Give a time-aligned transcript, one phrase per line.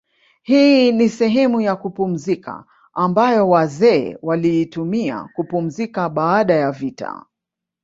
[0.41, 7.25] Hii ni sehemu ya kupumzika ambayo wazee waliitumia kupumzika baada ya vita